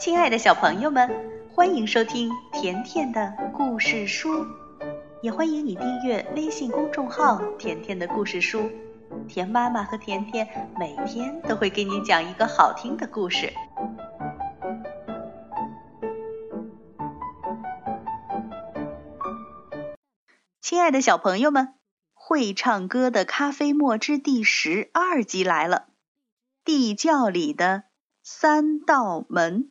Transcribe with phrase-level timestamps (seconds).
[0.00, 1.10] 亲爱的小朋友们，
[1.52, 4.46] 欢迎收听甜甜的故事书，
[5.20, 8.70] 也欢迎你订阅微信公众号“甜甜的故事书”。
[9.28, 10.48] 甜妈妈和甜甜
[10.78, 13.52] 每天都会给你讲一个好听的故事。
[20.62, 21.74] 亲爱的小朋友们，
[22.14, 25.88] 会唱歌的咖啡墨汁第十二集来了，
[26.64, 27.82] 地窖里的
[28.22, 29.70] 三道门。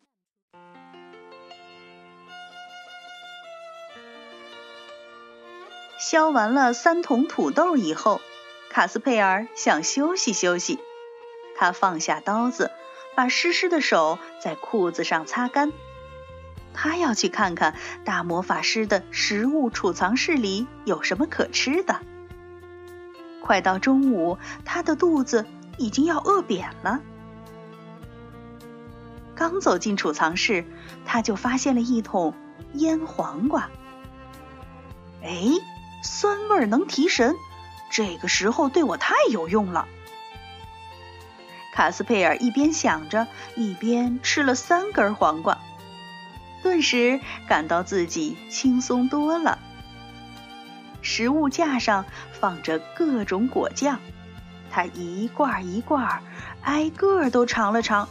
[6.10, 8.20] 削完了三桶土豆以后，
[8.72, 10.80] 卡斯佩尔想休息休息。
[11.56, 12.72] 他放下刀子，
[13.14, 15.72] 把湿湿的手在裤子上擦干。
[16.74, 22.00] 他要去看看大魔法师的食物储藏室里有什么可吃的。
[23.44, 25.46] 快到中午，他的肚子
[25.78, 27.02] 已经要饿扁了。
[29.36, 30.66] 刚走进储藏室，
[31.06, 32.34] 他就发现了一桶
[32.74, 33.70] 腌黄瓜。
[35.22, 35.52] 哎！
[36.02, 37.36] 酸味儿能提神，
[37.90, 39.88] 这个时候对我太有用了。
[41.74, 45.60] 卡斯佩尔一边想着，一边吃了三根黄瓜，
[46.62, 49.60] 顿时感到自己轻松多了。
[51.02, 52.06] 食物架上
[52.40, 54.00] 放着各种果酱，
[54.70, 56.22] 他一罐一罐
[56.62, 58.10] 挨个都尝了尝，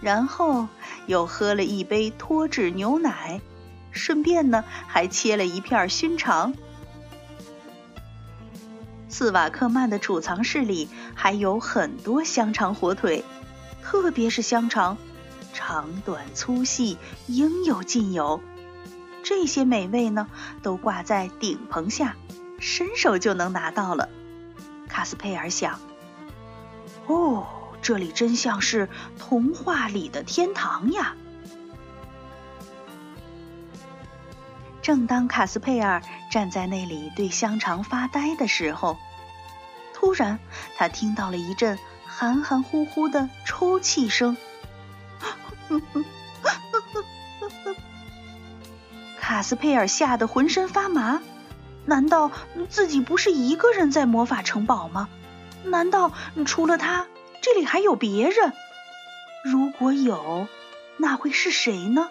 [0.00, 0.68] 然后
[1.06, 3.40] 又喝了一杯脱脂牛奶，
[3.90, 6.54] 顺便呢还切了一片熏肠。
[9.18, 13.24] 斯瓦克曼的储藏室里还有很多香肠、火腿，
[13.82, 14.96] 特别是香肠，
[15.52, 18.40] 长短粗细应有尽有。
[19.24, 20.28] 这些美味呢，
[20.62, 22.14] 都挂在顶棚下，
[22.60, 24.08] 伸手就能拿到了。
[24.86, 25.80] 卡斯佩尔想
[27.08, 27.44] ：“哦，
[27.82, 31.16] 这里真像是童话里的天堂呀！”
[34.80, 36.00] 正当卡斯佩尔
[36.30, 38.96] 站在那里对香肠发呆的时候，
[40.00, 40.38] 突然
[40.76, 41.76] 他听到了一阵
[42.06, 44.36] 含含糊糊的抽泣声。
[49.18, 51.20] 卡斯佩尔吓得浑身发麻。
[51.84, 52.30] 难道
[52.68, 55.08] 自己不是一个人在魔法城堡吗？
[55.64, 56.12] 难道
[56.46, 57.08] 除了他，
[57.42, 58.52] 这里还有别人？
[59.42, 60.46] 如果有，
[60.96, 62.08] 那会是谁呢？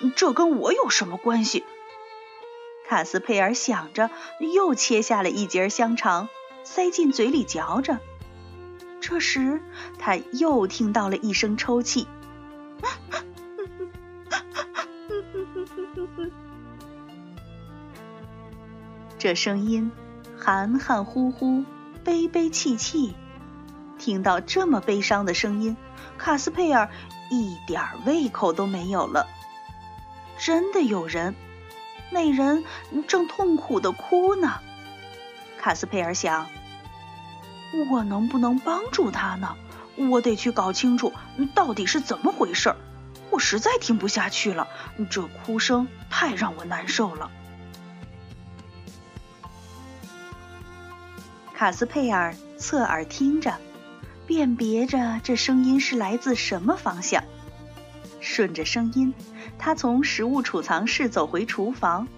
[0.00, 1.64] 哼这跟我有什么关系？
[2.88, 4.10] 卡斯佩尔想着，
[4.54, 6.30] 又切下了一截香肠，
[6.64, 7.98] 塞进嘴里嚼着。
[8.98, 9.60] 这时，
[9.98, 12.08] 他又听到了一声抽泣，
[19.18, 19.92] 这声音
[20.38, 21.64] 含含糊糊、
[22.02, 23.14] 悲悲戚戚。
[23.98, 25.76] 听到这么悲伤的声音，
[26.16, 26.88] 卡斯佩尔
[27.30, 29.26] 一点胃口都没有了。
[30.38, 31.34] 真的有人，
[32.10, 32.64] 那人
[33.06, 34.60] 正痛苦的哭呢。
[35.58, 36.46] 卡斯佩尔想：
[37.90, 39.56] 我能不能帮助他呢？
[39.96, 41.12] 我得去搞清楚
[41.54, 42.76] 到底是怎么回事儿。
[43.30, 44.68] 我实在听不下去了，
[45.10, 47.30] 这哭声太让我难受了。
[51.52, 53.56] 卡斯佩尔侧耳听着，
[54.26, 57.24] 辨别着这声音是来自什么方向，
[58.20, 59.14] 顺着声音。
[59.58, 62.08] 他从食物储藏室走回厨房，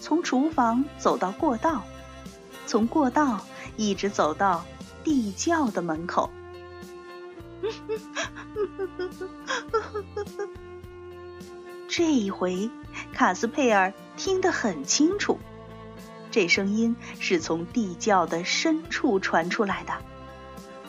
[0.00, 1.84] 从厨房走到过道，
[2.66, 3.44] 从过道
[3.76, 4.64] 一直走到
[5.04, 6.30] 地窖的门口。
[11.88, 12.70] 这一回，
[13.12, 15.38] 卡斯佩尔听得很清楚，
[16.30, 19.92] 这声音是从地窖的深处传出来的。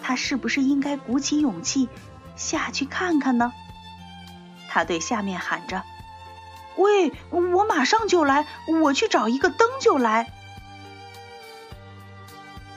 [0.02, 1.90] 他是不是应该鼓起勇气
[2.36, 3.52] 下去看看呢？
[4.72, 5.84] 他对下面喊着。
[6.78, 8.48] 喂，我马上就来，
[8.82, 10.32] 我去找一个灯就来。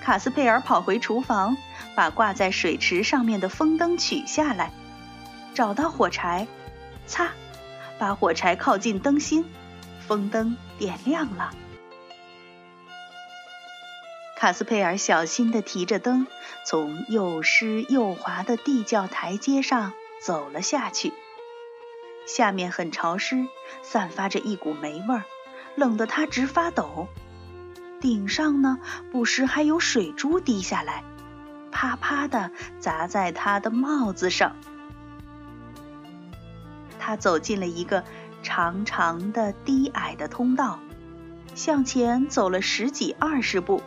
[0.03, 1.56] 卡斯佩尔跑回厨房，
[1.94, 4.73] 把挂在水池上面的风灯取下来，
[5.55, 6.49] 找到火柴，
[7.06, 7.29] 擦，
[7.97, 9.44] 把火柴靠近灯芯，
[10.06, 11.55] 风灯点亮了。
[14.37, 16.26] 卡斯佩尔小心地提着灯，
[16.67, 21.14] 从又湿又滑的地窖台阶上走了下去。
[22.26, 23.47] 下面很潮湿，
[23.82, 25.25] 散发着一股霉味儿，
[25.76, 27.09] 冷得他直发抖。
[28.00, 28.79] 顶上呢，
[29.11, 31.05] 不时还有水珠滴下来，
[31.71, 34.56] 啪啪的砸在他的帽子上。
[36.99, 38.05] 他走进了一个
[38.43, 40.79] 长长的、低矮的通道，
[41.55, 43.82] 向前走了十几二十步，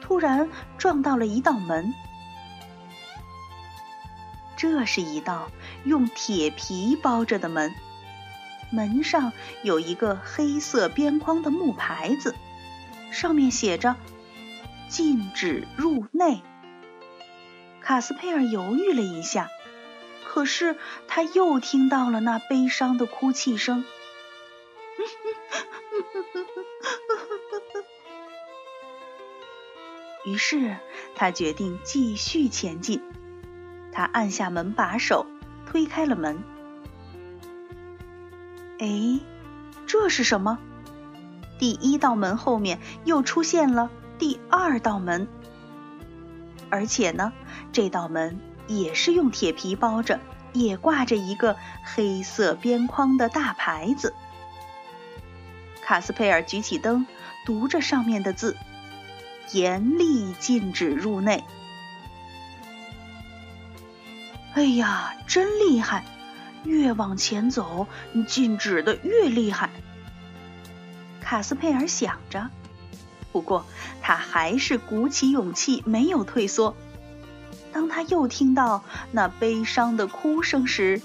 [0.00, 1.94] 突然撞到了一道门。
[4.56, 5.50] 这是一道
[5.84, 7.74] 用铁皮包着的门，
[8.70, 12.34] 门上有一个黑色边框的木牌子，
[13.10, 13.96] 上面写着
[14.88, 16.42] “禁止入内”。
[17.82, 19.50] 卡斯佩尔犹豫了一下，
[20.24, 23.84] 可是他又听到了那悲伤的哭泣声。
[30.24, 30.78] 于是
[31.14, 33.02] 他决定继续前进。
[33.94, 35.24] 他按下门把手，
[35.64, 36.42] 推开了门。
[38.80, 39.20] 哎，
[39.86, 40.58] 这是什么？
[41.58, 43.88] 第一道门后面又出现了
[44.18, 45.28] 第二道门，
[46.68, 47.32] 而且呢，
[47.72, 50.18] 这道门也是用铁皮包着，
[50.52, 54.12] 也挂着一个黑色边框的大牌子。
[55.82, 57.06] 卡斯佩尔举起灯，
[57.46, 58.56] 读着上面的字。
[59.52, 61.44] 严厉禁止入内。
[64.54, 66.04] 哎呀，真厉害！
[66.62, 67.88] 越往前走，
[68.28, 69.68] 禁止的越厉害。
[71.20, 72.48] 卡斯佩尔想着，
[73.32, 73.66] 不过
[74.00, 76.76] 他还是鼓起勇气，没有退缩。
[77.72, 81.02] 当他又听到那悲伤的哭声时，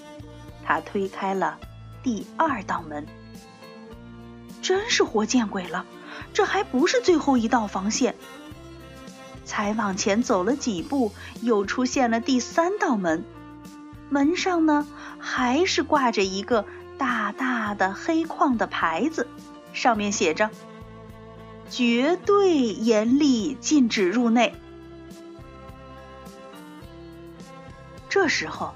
[0.64, 1.58] 他推开了
[2.04, 3.08] 第二道门。
[4.62, 5.88] 真是活见鬼了！
[6.34, 8.14] 这还不是最后一道防线。
[9.44, 11.12] 才往前走了几步，
[11.42, 13.26] 又出现了第三道门。
[14.10, 14.88] 门上呢，
[15.20, 16.66] 还是挂着一个
[16.98, 19.28] 大大的黑框的牌子，
[19.72, 20.50] 上面写着
[21.70, 24.54] “绝对严厉禁止入内”。
[28.10, 28.74] 这时候，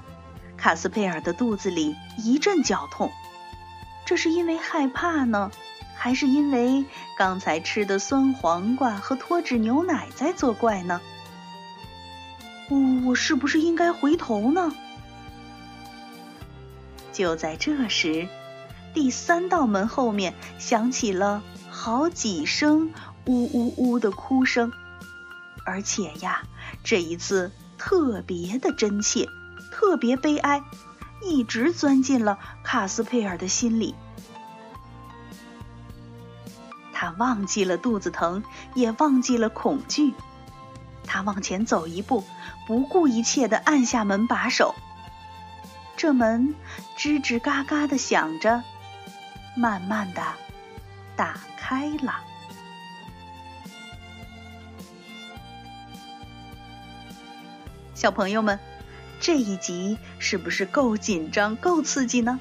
[0.56, 3.10] 卡斯佩尔的肚子里一阵绞痛，
[4.06, 5.50] 这是因为害怕呢？
[5.96, 6.84] 还是因为
[7.16, 11.00] 刚才吃的酸黄瓜和脱脂牛奶在作怪呢？
[13.06, 14.72] 我是不是应该回头呢？
[17.14, 18.28] 就在这时，
[18.92, 22.90] 第三道门后面响起了好几声
[23.24, 24.72] 呜呜呜的哭声，
[25.64, 26.42] 而且呀，
[26.82, 29.28] 这一次特别的真切，
[29.70, 30.64] 特别悲哀，
[31.22, 33.94] 一直钻进了卡斯佩尔的心里。
[36.92, 38.42] 他忘记了肚子疼，
[38.74, 40.14] 也忘记了恐惧。
[41.06, 42.24] 他往前走一步，
[42.66, 44.74] 不顾一切地按下门把手。
[45.96, 46.54] 这门
[46.98, 48.62] 吱吱嘎嘎的响着，
[49.56, 50.22] 慢慢的
[51.16, 52.14] 打开了。
[57.94, 58.58] 小朋友们，
[59.20, 62.38] 这一集是不是够紧张、够刺激呢？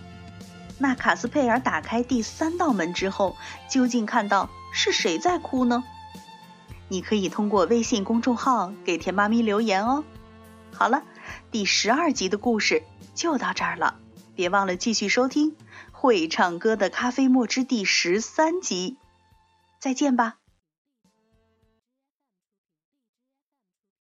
[0.79, 3.37] 那卡斯佩尔打开第三道门之后，
[3.69, 5.83] 究竟看到是谁在哭呢？
[6.89, 10.03] 你可以通过微信公众号给甜妈咪留言哦。
[10.73, 11.03] 好了，
[11.51, 12.83] 第十二集的故事
[13.15, 13.95] 就到这儿了，
[14.35, 15.51] 别忘了继续收听
[15.91, 18.97] 《会唱歌的咖啡沫》之第十三集。
[19.79, 20.42] 再见吧。